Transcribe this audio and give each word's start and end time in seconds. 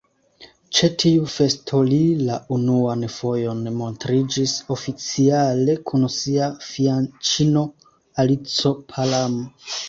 Ĉe 0.77 0.87
tiu 1.01 1.25
festo 1.33 1.81
li 1.89 1.99
la 2.29 2.37
unuan 2.57 3.03
fojon 3.15 3.59
montriĝis 3.81 4.55
oficiale 4.77 5.77
kun 5.91 6.09
sia 6.15 6.49
fianĉino 6.71 7.65
Alico 8.25 8.75
Palam. 8.95 9.39